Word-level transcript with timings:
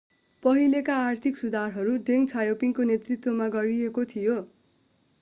पहिलेका 0.43 0.95
आर्थिक 1.01 1.37
सुधारहरू 1.41 1.95
deng 2.09 2.27
xiaoping 2.33 2.75
को 2.75 2.89
नेतृत्वमा 2.91 3.49
गरिएको 3.55 4.09
थियो 4.09 4.39